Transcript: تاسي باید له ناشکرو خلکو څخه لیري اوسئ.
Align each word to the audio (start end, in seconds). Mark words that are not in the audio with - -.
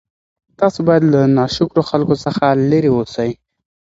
تاسي 0.59 0.79
باید 0.87 1.03
له 1.13 1.21
ناشکرو 1.37 1.87
خلکو 1.89 2.13
څخه 2.25 2.43
لیري 2.71 2.91
اوسئ. 2.93 3.29